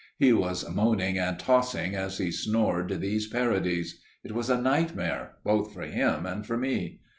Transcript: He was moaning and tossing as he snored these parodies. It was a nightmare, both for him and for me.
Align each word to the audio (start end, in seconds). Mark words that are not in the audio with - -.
He 0.17 0.33
was 0.33 0.67
moaning 0.67 1.19
and 1.19 1.37
tossing 1.37 1.95
as 1.95 2.17
he 2.17 2.31
snored 2.31 3.01
these 3.01 3.27
parodies. 3.27 4.01
It 4.23 4.31
was 4.31 4.49
a 4.49 4.59
nightmare, 4.59 5.33
both 5.43 5.71
for 5.75 5.83
him 5.83 6.25
and 6.25 6.43
for 6.43 6.57
me. 6.57 7.01